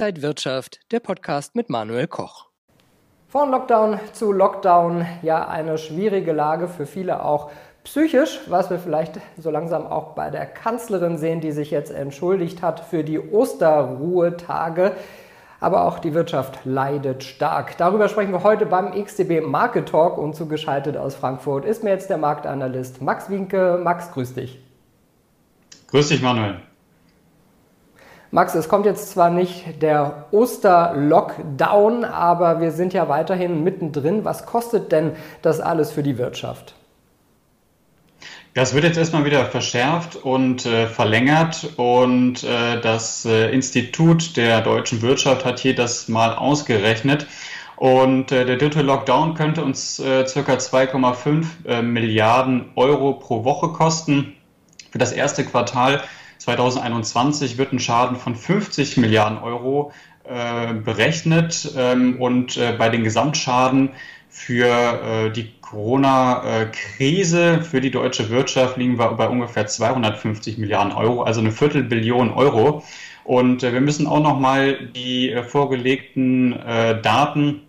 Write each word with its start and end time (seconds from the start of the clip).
Inside 0.00 0.22
Wirtschaft, 0.22 0.80
der 0.92 1.00
Podcast 1.00 1.54
mit 1.54 1.68
Manuel 1.68 2.06
Koch. 2.06 2.46
Von 3.28 3.50
Lockdown 3.50 4.00
zu 4.14 4.32
Lockdown, 4.32 5.04
ja, 5.20 5.46
eine 5.46 5.76
schwierige 5.76 6.32
Lage 6.32 6.68
für 6.68 6.86
viele 6.86 7.22
auch 7.22 7.50
psychisch, 7.84 8.40
was 8.46 8.70
wir 8.70 8.78
vielleicht 8.78 9.20
so 9.36 9.50
langsam 9.50 9.86
auch 9.86 10.14
bei 10.14 10.30
der 10.30 10.46
Kanzlerin 10.46 11.18
sehen, 11.18 11.42
die 11.42 11.52
sich 11.52 11.70
jetzt 11.70 11.90
entschuldigt 11.90 12.62
hat 12.62 12.80
für 12.80 13.04
die 13.04 13.20
Osterruhetage. 13.20 14.92
Aber 15.60 15.84
auch 15.84 15.98
die 15.98 16.14
Wirtschaft 16.14 16.60
leidet 16.64 17.22
stark. 17.22 17.76
Darüber 17.76 18.08
sprechen 18.08 18.32
wir 18.32 18.42
heute 18.42 18.64
beim 18.64 18.92
XTB 18.92 19.42
Market 19.46 19.90
Talk 19.90 20.16
und 20.16 20.34
zugeschaltet 20.34 20.96
aus 20.96 21.14
Frankfurt 21.14 21.66
ist 21.66 21.84
mir 21.84 21.90
jetzt 21.90 22.08
der 22.08 22.16
Marktanalyst 22.16 23.02
Max 23.02 23.28
Winke. 23.28 23.78
Max, 23.84 24.10
grüß 24.12 24.32
dich. 24.32 24.64
Grüß 25.88 26.08
dich, 26.08 26.22
Manuel. 26.22 26.69
Max, 28.32 28.54
es 28.54 28.68
kommt 28.68 28.86
jetzt 28.86 29.10
zwar 29.10 29.28
nicht 29.28 29.82
der 29.82 30.26
Oster-Lockdown, 30.30 32.04
aber 32.04 32.60
wir 32.60 32.70
sind 32.70 32.92
ja 32.92 33.08
weiterhin 33.08 33.64
mittendrin. 33.64 34.24
Was 34.24 34.46
kostet 34.46 34.92
denn 34.92 35.16
das 35.42 35.58
alles 35.58 35.90
für 35.90 36.04
die 36.04 36.16
Wirtschaft? 36.16 36.74
Das 38.54 38.72
wird 38.72 38.84
jetzt 38.84 38.98
erstmal 38.98 39.24
wieder 39.24 39.44
verschärft 39.46 40.14
und 40.14 40.64
äh, 40.64 40.86
verlängert 40.86 41.70
und 41.76 42.44
äh, 42.44 42.80
das 42.80 43.24
äh, 43.24 43.50
Institut 43.50 44.36
der 44.36 44.60
deutschen 44.60 45.02
Wirtschaft 45.02 45.44
hat 45.44 45.58
hier 45.58 45.74
das 45.74 46.08
mal 46.08 46.34
ausgerechnet. 46.34 47.26
Und 47.76 48.30
äh, 48.30 48.44
der 48.44 48.58
dritte 48.58 48.82
Lockdown 48.82 49.34
könnte 49.34 49.64
uns 49.64 49.98
äh, 49.98 50.26
circa 50.26 50.54
2,5 50.54 51.46
äh, 51.66 51.82
Milliarden 51.82 52.70
Euro 52.76 53.14
pro 53.14 53.44
Woche 53.44 53.68
kosten. 53.68 54.34
Für 54.90 54.98
das 54.98 55.12
erste 55.12 55.44
Quartal 55.44 56.02
2021 56.40 57.56
wird 57.58 57.72
ein 57.72 57.78
Schaden 57.78 58.16
von 58.16 58.34
50 58.34 58.96
Milliarden 58.96 59.38
Euro 59.38 59.92
äh, 60.24 60.74
berechnet 60.74 61.72
ähm, 61.76 62.20
und 62.20 62.56
äh, 62.56 62.74
bei 62.78 62.88
den 62.88 63.04
Gesamtschaden 63.04 63.90
für 64.30 64.66
äh, 64.66 65.30
die 65.30 65.52
Corona-Krise 65.60 67.60
für 67.62 67.82
die 67.82 67.90
deutsche 67.90 68.30
Wirtschaft 68.30 68.78
liegen 68.78 68.98
wir 68.98 69.12
bei 69.12 69.28
ungefähr 69.28 69.66
250 69.66 70.56
Milliarden 70.58 70.92
Euro, 70.92 71.22
also 71.22 71.40
eine 71.40 71.52
Viertelbillion 71.52 72.32
Euro. 72.32 72.82
Und 73.24 73.62
wir 73.62 73.80
müssen 73.80 74.06
auch 74.06 74.22
nochmal 74.22 74.88
die 74.94 75.34
vorgelegten 75.46 76.58
Daten 77.02 77.62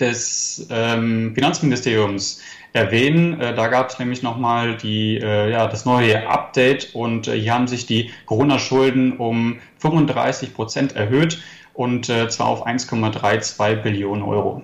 des 0.00 0.66
ähm, 0.70 1.32
Finanzministeriums 1.34 2.40
erwähnen. 2.72 3.40
Äh, 3.40 3.54
da 3.54 3.68
gab 3.68 3.90
es 3.90 3.98
nämlich 3.98 4.22
nochmal 4.22 4.76
die, 4.76 5.18
äh, 5.18 5.50
ja, 5.50 5.66
das 5.66 5.84
neue 5.84 6.28
Update 6.28 6.94
und 6.94 7.28
äh, 7.28 7.38
hier 7.38 7.54
haben 7.54 7.66
sich 7.66 7.86
die 7.86 8.10
Corona-Schulden 8.26 9.16
um 9.16 9.58
35 9.78 10.54
Prozent 10.54 10.94
erhöht 10.94 11.42
und 11.74 12.08
äh, 12.08 12.28
zwar 12.28 12.48
auf 12.48 12.66
1,32 12.66 13.76
Billionen 13.76 14.22
Euro. 14.22 14.62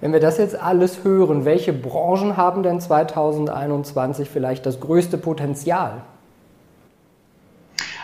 Wenn 0.00 0.12
wir 0.12 0.20
das 0.20 0.38
jetzt 0.38 0.54
alles 0.54 1.02
hören, 1.02 1.44
welche 1.44 1.72
Branchen 1.72 2.36
haben 2.36 2.62
denn 2.62 2.80
2021 2.80 4.28
vielleicht 4.28 4.64
das 4.64 4.78
größte 4.78 5.18
Potenzial? 5.18 6.02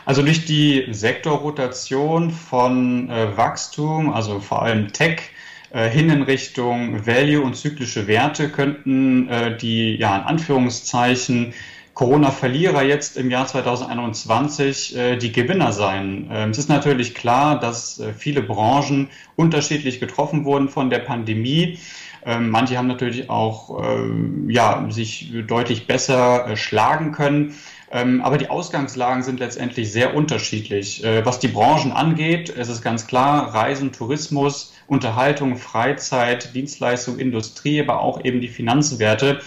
Also 0.05 0.23
durch 0.23 0.45
die 0.45 0.89
Sektorrotation 0.91 2.31
von 2.31 3.09
äh, 3.09 3.37
Wachstum, 3.37 4.13
also 4.13 4.41
vor 4.41 4.63
allem 4.63 4.93
Tech, 4.93 5.31
hin 5.81 6.11
in 6.11 6.23
Richtung 6.23 7.07
Value 7.07 7.43
und 7.43 7.57
zyklische 7.57 8.07
Werte 8.07 8.49
könnten 8.49 9.29
äh, 9.29 9.57
die, 9.57 9.97
ja, 9.97 10.17
in 10.17 10.23
Anführungszeichen, 10.23 11.53
Corona-Verlierer 11.95 12.83
jetzt 12.83 13.17
im 13.17 13.31
Jahr 13.31 13.47
2021 13.47 14.97
äh, 14.97 15.17
die 15.17 15.33
Gewinner 15.33 15.73
sein. 15.73 16.29
Ähm, 16.31 16.51
es 16.51 16.59
ist 16.59 16.69
natürlich 16.69 17.15
klar, 17.15 17.59
dass 17.59 18.01
äh, 18.01 18.13
viele 18.13 18.43
Branchen 18.43 19.09
unterschiedlich 19.37 20.01
getroffen 20.01 20.45
wurden 20.45 20.69
von 20.69 20.91
der 20.91 20.99
Pandemie. 20.99 21.79
Ähm, 22.27 22.51
manche 22.51 22.77
haben 22.77 22.89
natürlich 22.89 23.31
auch 23.31 23.83
ähm, 23.85 24.51
ja, 24.51 24.87
sich 24.91 25.33
deutlich 25.47 25.87
besser 25.87 26.49
äh, 26.49 26.57
schlagen 26.57 27.13
können. 27.13 27.55
Ähm, 27.93 28.23
aber 28.23 28.39
die 28.39 28.51
Ausgangslagen 28.51 29.23
sind 29.23 29.39
letztendlich 29.39 29.93
sehr 29.93 30.17
unterschiedlich. 30.17 31.05
Äh, 31.05 31.25
was 31.25 31.39
die 31.39 31.49
Branchen 31.49 31.93
angeht, 31.93 32.53
es 32.57 32.69
ist 32.69 32.83
ganz 32.83 33.07
klar, 33.07 33.55
Reisen, 33.55 33.93
Tourismus, 33.93 34.74
Unterhaltung, 34.87 35.57
Freizeit, 35.57 36.55
Dienstleistung, 36.55 37.19
Industrie, 37.19 37.81
aber 37.81 38.01
auch 38.01 38.25
eben 38.25 38.41
die 38.41 38.49
Finanzwerte. 38.49 39.41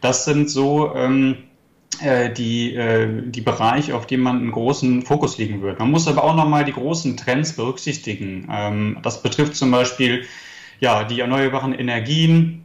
Das 0.00 0.24
sind 0.24 0.50
so 0.50 0.94
ähm, 0.94 1.36
äh, 2.00 2.32
die, 2.32 2.74
äh, 2.74 3.22
die 3.24 3.40
Bereiche, 3.40 3.94
auf 3.94 4.06
die 4.06 4.16
man 4.16 4.38
einen 4.38 4.52
großen 4.52 5.02
Fokus 5.02 5.38
legen 5.38 5.62
wird. 5.62 5.78
Man 5.78 5.90
muss 5.90 6.08
aber 6.08 6.24
auch 6.24 6.34
nochmal 6.34 6.64
die 6.64 6.72
großen 6.72 7.16
Trends 7.16 7.52
berücksichtigen. 7.52 8.48
Ähm, 8.50 8.98
das 9.02 9.22
betrifft 9.22 9.54
zum 9.54 9.70
Beispiel 9.70 10.24
ja, 10.80 11.04
die 11.04 11.20
erneuerbaren 11.20 11.72
Energien, 11.72 12.64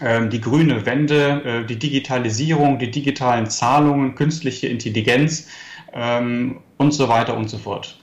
ähm, 0.00 0.30
die 0.30 0.40
grüne 0.40 0.84
Wende, 0.86 1.42
äh, 1.44 1.64
die 1.64 1.78
Digitalisierung, 1.78 2.78
die 2.78 2.90
digitalen 2.90 3.46
Zahlungen, 3.46 4.16
künstliche 4.16 4.66
Intelligenz 4.66 5.48
ähm, 5.92 6.58
und 6.76 6.92
so 6.92 7.08
weiter 7.08 7.36
und 7.36 7.48
so 7.48 7.58
fort. 7.58 8.00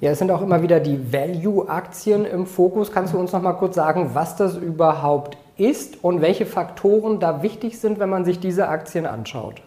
Ja, 0.00 0.12
es 0.12 0.18
sind 0.18 0.30
auch 0.30 0.40
immer 0.40 0.62
wieder 0.62 0.80
die 0.80 1.12
Value-Aktien 1.12 2.24
im 2.24 2.46
Fokus. 2.46 2.90
Kannst 2.90 3.12
du 3.12 3.18
uns 3.18 3.32
noch 3.32 3.42
mal 3.42 3.52
kurz 3.52 3.74
sagen, 3.74 4.10
was 4.14 4.34
das 4.34 4.56
überhaupt 4.56 5.36
ist 5.58 6.02
und 6.02 6.22
welche 6.22 6.46
Faktoren 6.46 7.20
da 7.20 7.42
wichtig 7.42 7.78
sind, 7.78 7.98
wenn 7.98 8.08
man 8.08 8.24
sich 8.24 8.40
diese 8.40 8.68
Aktien 8.68 9.04
anschaut? 9.04 9.60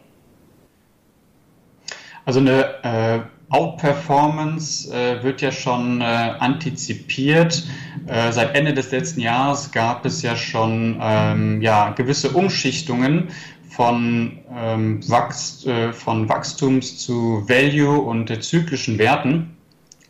Also 2.25 2.39
eine 2.39 2.63
äh, 2.83 3.19
Outperformance 3.49 4.91
äh, 4.91 5.21
wird 5.23 5.41
ja 5.41 5.51
schon 5.51 6.01
äh, 6.01 6.03
antizipiert. 6.03 7.67
Äh, 8.07 8.31
seit 8.31 8.55
Ende 8.55 8.73
des 8.73 8.89
letzten 8.89 9.19
Jahres 9.19 9.71
gab 9.71 10.03
es 10.03 10.23
ja 10.23 10.35
schon 10.35 10.97
ähm, 10.99 11.61
ja, 11.61 11.91
gewisse 11.91 12.31
Umschichtungen 12.31 13.27
von, 13.69 14.39
ähm, 14.51 15.07
Wachst, 15.07 15.67
äh, 15.67 15.93
von 15.93 16.27
Wachstums 16.27 16.97
zu 16.97 17.47
Value 17.47 18.01
und 18.01 18.43
zyklischen 18.43 18.97
Werten. 18.97 19.57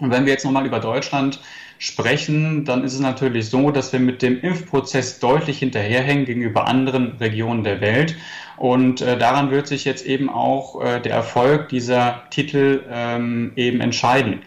Und 0.04 0.12
wenn 0.12 0.26
wir 0.26 0.34
jetzt 0.34 0.44
nochmal 0.44 0.66
über 0.66 0.82
Deutschland 0.82 1.40
sprechen, 1.78 2.66
dann 2.66 2.84
ist 2.84 2.94
es 2.94 3.00
natürlich 3.00 3.50
so, 3.50 3.72
dass 3.72 3.94
wir 3.94 4.02
mit 4.02 4.22
dem 4.22 4.38
Impfprozess 4.42 5.20
deutlich 5.20 5.60
hinterherhängen 5.60 6.26
gegenüber 6.26 6.68
anderen 6.68 7.14
Regionen 7.22 7.64
der 7.64 7.80
Welt. 7.80 8.18
Und 8.58 9.00
äh, 9.00 9.18
daran 9.18 9.50
wird 9.50 9.68
sich 9.68 9.86
jetzt 9.86 10.06
eben 10.06 10.30
auch 10.30 10.84
äh, 10.84 11.00
der 11.00 11.14
Erfolg 11.14 11.70
dieser 11.70 12.24
Titel 12.32 12.84
ähm, 12.92 13.54
eben 13.56 13.80
entscheiden. 13.80 14.42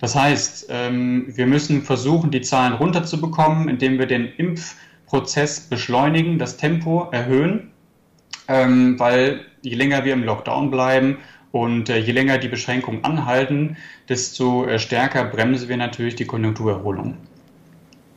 Das 0.00 0.16
heißt, 0.16 0.68
ähm, 0.70 1.26
wir 1.28 1.46
müssen 1.46 1.82
versuchen, 1.82 2.30
die 2.30 2.40
Zahlen 2.40 2.72
runterzubekommen, 2.72 3.68
indem 3.68 3.98
wir 3.98 4.06
den 4.06 4.32
Impfprozess 4.38 5.60
beschleunigen, 5.60 6.38
das 6.38 6.56
Tempo 6.56 7.08
erhöhen, 7.12 7.72
ähm, 8.48 8.98
weil 8.98 9.44
je 9.60 9.74
länger 9.74 10.06
wir 10.06 10.14
im 10.14 10.24
Lockdown 10.24 10.70
bleiben 10.70 11.18
und 11.54 11.88
äh, 11.88 11.98
je 11.98 12.10
länger 12.10 12.38
die 12.38 12.48
Beschränkungen 12.48 13.04
anhalten, 13.04 13.76
desto 14.08 14.66
äh, 14.66 14.80
stärker 14.80 15.24
bremsen 15.24 15.68
wir 15.68 15.76
natürlich 15.76 16.16
die 16.16 16.24
Konjunkturerholung. 16.24 17.16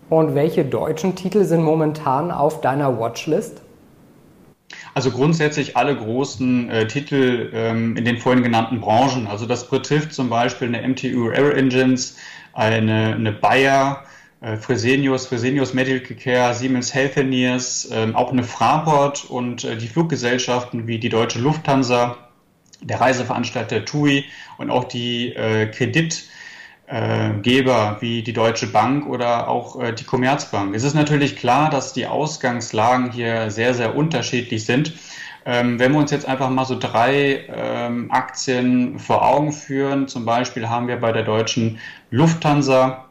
Und 0.09 0.33
welche 0.33 0.65
deutschen 0.65 1.15
Titel 1.15 1.43
sind 1.43 1.61
momentan 1.61 2.31
auf 2.31 2.61
deiner 2.61 2.99
Watchlist? 2.99 3.61
Also 4.95 5.11
grundsätzlich 5.11 5.77
alle 5.77 5.95
großen 5.95 6.71
äh, 6.71 6.87
Titel 6.87 7.51
ähm, 7.53 7.95
in 7.95 8.05
den 8.05 8.17
vorhin 8.17 8.41
genannten 8.41 8.81
Branchen. 8.81 9.27
Also 9.27 9.45
das 9.45 9.69
betrifft 9.69 10.13
zum 10.13 10.31
Beispiel 10.31 10.73
eine 10.73 10.87
MTU 10.87 11.29
Air 11.29 11.55
Engines, 11.55 12.17
eine, 12.53 13.13
eine 13.13 13.33
Bayer, 13.33 14.03
äh, 14.41 14.57
Fresenius, 14.57 15.27
Fresenius 15.27 15.75
Medical 15.75 16.17
Care, 16.17 16.55
Siemens 16.55 16.91
Healthineers, 16.91 17.91
äh, 17.91 18.11
auch 18.15 18.31
eine 18.31 18.43
Fraport 18.43 19.25
und 19.29 19.63
äh, 19.63 19.77
die 19.77 19.87
Fluggesellschaften 19.87 20.87
wie 20.87 20.97
die 20.97 21.09
Deutsche 21.09 21.37
Lufthansa, 21.37 22.17
der 22.81 23.01
Reiseveranstalter 23.01 23.85
TUI 23.85 24.25
und 24.57 24.69
auch 24.69 24.85
die 24.85 25.33
äh, 25.33 25.67
Kredit 25.67 26.25
äh, 26.87 27.31
wie 27.99 28.23
die 28.23 28.33
Deutsche 28.33 28.67
Bank 28.67 29.07
oder 29.07 29.47
auch 29.47 29.79
äh, 29.81 29.93
die 29.93 30.03
Commerzbank. 30.03 30.75
Es 30.75 30.83
ist 30.83 30.93
natürlich 30.93 31.35
klar, 31.35 31.69
dass 31.69 31.93
die 31.93 32.07
Ausgangslagen 32.07 33.11
hier 33.11 33.51
sehr, 33.51 33.73
sehr 33.73 33.95
unterschiedlich 33.95 34.65
sind. 34.65 34.93
Ähm, 35.45 35.79
wenn 35.79 35.93
wir 35.93 35.99
uns 35.99 36.11
jetzt 36.11 36.27
einfach 36.27 36.49
mal 36.49 36.65
so 36.65 36.77
drei 36.77 37.45
ähm, 37.47 38.11
Aktien 38.11 38.99
vor 38.99 39.25
Augen 39.25 39.53
führen, 39.53 40.07
zum 40.07 40.25
Beispiel 40.25 40.67
haben 40.67 40.87
wir 40.87 40.97
bei 40.97 41.11
der 41.11 41.23
deutschen 41.23 41.79
Lufthansa 42.11 43.06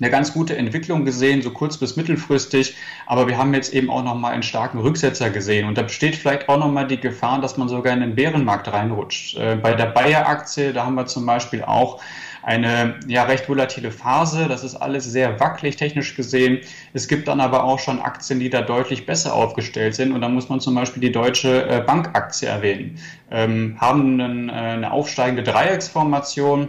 eine 0.00 0.10
ganz 0.10 0.32
gute 0.32 0.56
Entwicklung 0.56 1.04
gesehen, 1.04 1.42
so 1.42 1.50
kurz 1.50 1.78
bis 1.78 1.96
mittelfristig, 1.96 2.76
aber 3.06 3.26
wir 3.26 3.38
haben 3.38 3.54
jetzt 3.54 3.72
eben 3.72 3.90
auch 3.90 4.02
nochmal 4.02 4.32
einen 4.32 4.42
starken 4.42 4.78
Rücksetzer 4.78 5.30
gesehen 5.30 5.66
und 5.66 5.78
da 5.78 5.82
besteht 5.82 6.16
vielleicht 6.16 6.48
auch 6.48 6.58
nochmal 6.58 6.86
die 6.86 7.00
Gefahr, 7.00 7.40
dass 7.40 7.56
man 7.56 7.68
sogar 7.68 7.92
in 7.92 8.00
den 8.00 8.14
Bärenmarkt 8.14 8.72
reinrutscht. 8.72 9.36
Äh, 9.36 9.56
bei 9.56 9.74
der 9.74 9.86
Bayer-Aktie, 9.86 10.72
da 10.72 10.84
haben 10.84 10.94
wir 10.94 11.06
zum 11.06 11.24
Beispiel 11.26 11.62
auch 11.62 12.00
eine 12.46 13.00
ja 13.08 13.24
recht 13.24 13.48
volatile 13.48 13.90
Phase. 13.90 14.46
Das 14.48 14.62
ist 14.62 14.76
alles 14.76 15.04
sehr 15.04 15.40
wackelig 15.40 15.76
technisch 15.76 16.14
gesehen. 16.14 16.60
Es 16.94 17.08
gibt 17.08 17.26
dann 17.26 17.40
aber 17.40 17.64
auch 17.64 17.80
schon 17.80 18.00
Aktien, 18.00 18.38
die 18.38 18.48
da 18.48 18.62
deutlich 18.62 19.04
besser 19.04 19.34
aufgestellt 19.34 19.96
sind. 19.96 20.12
Und 20.12 20.20
da 20.20 20.28
muss 20.28 20.48
man 20.48 20.60
zum 20.60 20.76
Beispiel 20.76 21.00
die 21.00 21.10
Deutsche 21.10 21.68
äh, 21.68 21.80
Bankaktie 21.80 22.46
erwähnen. 22.46 22.98
Ähm, 23.32 23.76
haben 23.80 24.20
einen, 24.20 24.48
äh, 24.48 24.52
eine 24.52 24.92
aufsteigende 24.92 25.42
Dreiecksformation 25.42 26.68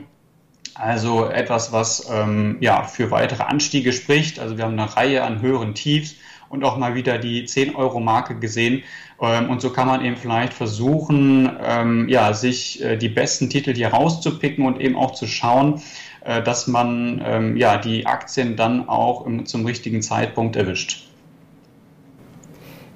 Also 0.78 1.26
etwas, 1.26 1.72
was 1.72 2.08
ähm, 2.12 2.58
ja 2.60 2.84
für 2.84 3.10
weitere 3.10 3.44
Anstiege 3.44 3.94
spricht. 3.94 4.40
Also 4.40 4.58
wir 4.58 4.66
haben 4.66 4.80
eine 4.80 4.96
Reihe 4.96 5.24
an 5.24 5.42
höheren 5.42 5.74
Tiefs 5.74 6.16
und 6.50 6.64
auch 6.64 6.78
mal 6.78 6.94
wieder 6.94 7.18
die 7.18 7.48
10-Euro-Marke 7.48 8.36
gesehen. 8.36 8.84
Ähm, 9.20 9.50
und 9.50 9.60
so 9.62 9.72
kann 9.72 9.88
man 9.88 10.06
eben 10.06 10.18
vielleicht 10.18 10.54
versuchen, 10.54 11.50
ähm, 11.64 12.08
ja, 12.10 12.34
sich 12.34 12.84
äh, 12.84 12.96
die 12.96 13.10
besten 13.10 13.50
Titel 13.50 13.74
hier 13.74 13.90
rauszupicken 13.90 14.66
und 14.66 14.80
eben 14.80 14.96
auch 14.96 15.12
zu 15.12 15.26
schauen, 15.26 15.82
äh, 16.24 16.44
dass 16.44 16.68
man 16.68 17.24
ähm, 17.26 17.58
ja, 17.58 17.78
die 17.78 18.06
Aktien 18.06 18.56
dann 18.56 18.88
auch 18.88 19.26
im, 19.26 19.48
zum 19.48 19.66
richtigen 19.66 20.04
Zeitpunkt 20.04 20.56
erwischt. 20.56 21.08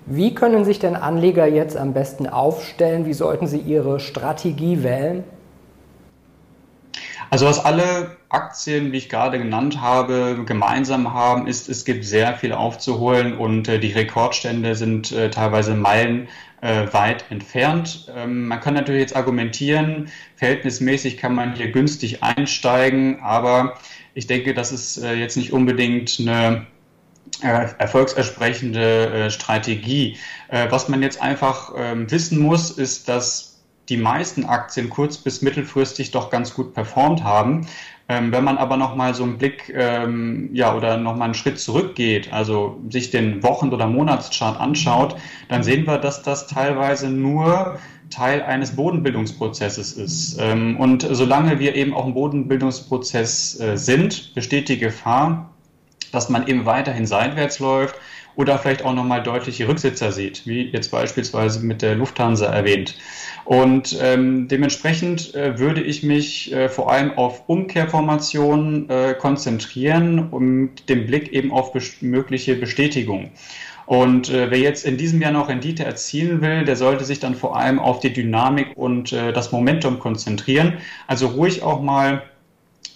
Wie 0.05 0.35
können 0.35 0.65
sich 0.65 0.77
denn 0.77 0.95
Anleger 0.95 1.47
jetzt 1.47 1.77
am 1.77 1.93
besten 1.93 2.27
aufstellen? 2.27 3.05
Wie 3.05 3.13
sollten 3.13 3.47
sie 3.47 3.59
ihre 3.59 3.99
Strategie 3.99 4.83
wählen? 4.83 5.23
Also 7.31 7.45
was 7.45 7.63
alle 7.63 8.17
Aktien, 8.27 8.91
wie 8.91 8.97
ich 8.97 9.07
gerade 9.07 9.37
genannt 9.37 9.79
habe, 9.79 10.43
gemeinsam 10.45 11.13
haben, 11.13 11.47
ist, 11.47 11.69
es 11.69 11.85
gibt 11.85 12.03
sehr 12.03 12.35
viel 12.35 12.51
aufzuholen 12.51 13.37
und 13.37 13.69
äh, 13.69 13.79
die 13.79 13.93
Rekordstände 13.93 14.75
sind 14.75 15.13
äh, 15.13 15.29
teilweise 15.29 15.73
Meilen 15.73 16.27
äh, 16.59 16.87
weit 16.91 17.23
entfernt. 17.29 18.11
Ähm, 18.13 18.49
man 18.49 18.59
kann 18.59 18.73
natürlich 18.73 18.99
jetzt 18.99 19.15
argumentieren, 19.15 20.09
verhältnismäßig 20.35 21.15
kann 21.15 21.33
man 21.33 21.55
hier 21.55 21.71
günstig 21.71 22.21
einsteigen, 22.21 23.21
aber 23.21 23.77
ich 24.13 24.27
denke, 24.27 24.53
das 24.53 24.73
ist 24.73 24.97
äh, 24.97 25.13
jetzt 25.13 25.37
nicht 25.37 25.53
unbedingt 25.53 26.17
eine 26.19 26.67
äh, 27.43 27.69
erfolgsersprechende 27.77 29.05
äh, 29.09 29.29
Strategie. 29.31 30.17
was 30.49 30.89
man 30.89 31.01
jetzt 31.01 31.21
einfach 31.21 31.71
ähm, 31.77 32.11
wissen 32.11 32.39
muss, 32.39 32.71
ist, 32.71 33.07
dass 33.07 33.50
die 33.91 33.97
meisten 33.97 34.45
Aktien 34.45 34.89
kurz- 34.89 35.17
bis 35.17 35.41
mittelfristig 35.41 36.11
doch 36.11 36.29
ganz 36.29 36.53
gut 36.53 36.73
performt 36.73 37.23
haben. 37.23 37.67
Ähm, 38.07 38.31
wenn 38.31 38.43
man 38.43 38.57
aber 38.57 38.77
nochmal 38.77 39.13
so 39.13 39.23
einen 39.23 39.37
Blick 39.37 39.71
ähm, 39.75 40.49
ja, 40.53 40.75
oder 40.75 40.97
nochmal 40.97 41.25
einen 41.25 41.33
Schritt 41.33 41.59
zurückgeht, 41.59 42.31
also 42.31 42.79
sich 42.89 43.11
den 43.11 43.43
Wochen- 43.43 43.73
oder 43.73 43.87
Monatschart 43.87 44.59
anschaut, 44.59 45.17
dann 45.49 45.63
sehen 45.63 45.85
wir, 45.85 45.97
dass 45.97 46.23
das 46.23 46.47
teilweise 46.47 47.09
nur 47.09 47.77
Teil 48.09 48.41
eines 48.41 48.75
Bodenbildungsprozesses 48.75 49.93
ist. 49.93 50.37
Ähm, 50.39 50.77
und 50.77 51.05
solange 51.09 51.59
wir 51.59 51.75
eben 51.75 51.93
auch 51.93 52.05
im 52.05 52.13
Bodenbildungsprozess 52.13 53.59
äh, 53.59 53.77
sind, 53.77 54.33
besteht 54.33 54.69
die 54.69 54.77
Gefahr, 54.77 55.50
dass 56.11 56.29
man 56.29 56.47
eben 56.47 56.65
weiterhin 56.65 57.05
seitwärts 57.05 57.59
läuft 57.59 57.95
oder 58.35 58.57
vielleicht 58.57 58.83
auch 58.83 58.93
nochmal 58.93 59.23
deutliche 59.23 59.67
Rücksitzer 59.67 60.11
sieht, 60.11 60.47
wie 60.47 60.63
jetzt 60.63 60.89
beispielsweise 60.91 61.59
mit 61.65 61.81
der 61.81 61.95
Lufthansa 61.95 62.45
erwähnt. 62.45 62.97
Und 63.45 63.97
ähm, 64.01 64.47
dementsprechend 64.47 65.35
äh, 65.35 65.59
würde 65.59 65.81
ich 65.81 66.03
mich 66.03 66.53
äh, 66.53 66.69
vor 66.69 66.91
allem 66.91 67.17
auf 67.17 67.43
Umkehrformationen 67.47 68.89
äh, 68.89 69.15
konzentrieren 69.15 70.29
und 70.29 70.87
den 70.89 71.05
Blick 71.07 71.33
eben 71.33 71.51
auf 71.51 71.73
best 71.73 72.01
mögliche 72.01 72.55
Bestätigung. 72.55 73.31
Und 73.85 74.29
äh, 74.29 74.49
wer 74.49 74.59
jetzt 74.59 74.85
in 74.85 74.95
diesem 74.95 75.21
Jahr 75.21 75.33
noch 75.33 75.49
Rendite 75.49 75.83
erzielen 75.83 76.41
will, 76.41 76.63
der 76.63 76.77
sollte 76.77 77.03
sich 77.03 77.19
dann 77.19 77.35
vor 77.35 77.57
allem 77.57 77.77
auf 77.77 77.99
die 77.99 78.13
Dynamik 78.13 78.77
und 78.77 79.11
äh, 79.11 79.33
das 79.33 79.51
Momentum 79.51 79.99
konzentrieren. 79.99 80.77
Also 81.07 81.27
ruhig 81.27 81.61
auch 81.63 81.81
mal 81.81 82.23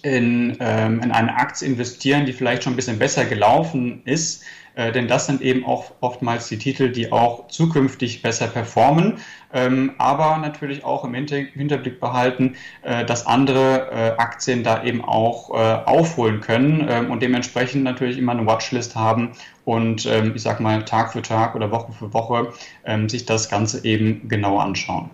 in, 0.02 0.56
ähm, 0.60 1.02
in 1.02 1.12
eine 1.12 1.36
Aktie 1.36 1.66
investieren, 1.66 2.26
die 2.26 2.32
vielleicht 2.32 2.64
schon 2.64 2.74
ein 2.74 2.76
bisschen 2.76 2.98
besser 2.98 3.24
gelaufen 3.24 4.02
ist, 4.04 4.42
äh, 4.76 4.92
denn 4.92 5.08
das 5.08 5.26
sind 5.26 5.40
eben 5.40 5.64
auch 5.64 5.92
oftmals 6.00 6.48
die 6.48 6.58
Titel, 6.58 6.90
die 6.90 7.10
auch 7.10 7.48
zukünftig 7.48 8.22
besser 8.22 8.46
performen, 8.46 9.18
ähm, 9.52 9.92
aber 9.98 10.36
natürlich 10.36 10.84
auch 10.84 11.04
im 11.04 11.14
Hinterblick 11.14 11.98
behalten, 11.98 12.56
äh, 12.82 13.04
dass 13.04 13.26
andere 13.26 13.90
äh, 13.90 14.20
Aktien 14.20 14.62
da 14.62 14.84
eben 14.84 15.02
auch 15.02 15.50
äh, 15.50 15.54
aufholen 15.54 16.40
können 16.40 16.86
ähm, 16.88 17.10
und 17.10 17.22
dementsprechend 17.22 17.84
natürlich 17.84 18.18
immer 18.18 18.32
eine 18.32 18.46
Watchlist 18.46 18.94
haben 18.94 19.32
und 19.64 20.04
ähm, 20.06 20.32
ich 20.34 20.42
sag 20.42 20.60
mal 20.60 20.84
Tag 20.84 21.12
für 21.12 21.22
Tag 21.22 21.54
oder 21.54 21.70
Woche 21.70 21.92
für 21.92 22.12
Woche 22.12 22.52
ähm, 22.84 23.08
sich 23.08 23.24
das 23.24 23.48
Ganze 23.48 23.82
eben 23.84 24.28
genau 24.28 24.58
anschauen. 24.58 25.10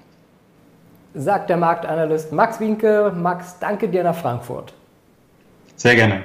Sagt 1.15 1.51
der 1.51 1.57
Marktanalyst 1.57 2.33
Max 2.33 2.61
Winke. 2.61 3.13
Max, 3.15 3.59
danke 3.59 3.89
dir 3.89 4.03
nach 4.03 4.17
Frankfurt. 4.17 4.73
Sehr 5.77 5.95
gerne. 5.95 6.23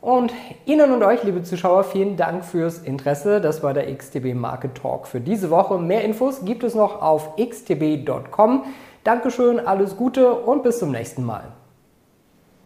Und 0.00 0.32
Ihnen 0.64 0.92
und 0.92 1.02
euch, 1.02 1.24
liebe 1.24 1.42
Zuschauer, 1.42 1.84
vielen 1.84 2.16
Dank 2.16 2.44
fürs 2.44 2.78
Interesse. 2.78 3.40
Das 3.40 3.62
war 3.62 3.74
der 3.74 3.92
XTB 3.94 4.34
Market 4.34 4.76
Talk 4.76 5.06
für 5.08 5.20
diese 5.20 5.50
Woche. 5.50 5.78
Mehr 5.78 6.04
Infos 6.04 6.44
gibt 6.44 6.62
es 6.62 6.74
noch 6.74 7.02
auf 7.02 7.36
xtb.com. 7.36 8.64
Dankeschön, 9.02 9.58
alles 9.58 9.96
Gute 9.96 10.32
und 10.32 10.62
bis 10.62 10.78
zum 10.78 10.92
nächsten 10.92 11.24
Mal. 11.24 11.44